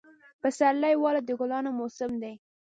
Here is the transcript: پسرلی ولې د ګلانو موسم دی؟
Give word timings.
پسرلی 0.41 0.93
ولې 0.97 1.21
د 1.23 1.29
ګلانو 1.39 1.71
موسم 1.79 2.11
دی؟ 2.21 2.33